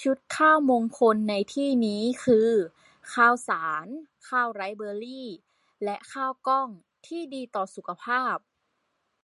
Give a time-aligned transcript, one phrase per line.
[0.00, 2.50] ชุดข้าวมงคลในที่นี้คือ
[3.12, 3.86] ข้าวสาร
[4.28, 5.22] ข้าวไรซ์เบอร์รี
[5.84, 6.68] และข้าวกล้อง
[7.06, 8.36] ที่ดีต่อสุขภาพ